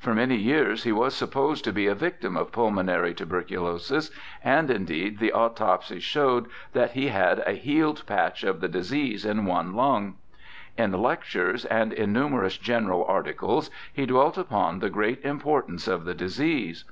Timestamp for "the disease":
8.62-9.26, 16.06-16.84